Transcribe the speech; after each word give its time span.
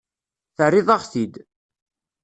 Terriḍ-aɣ-t-id. 0.55 1.33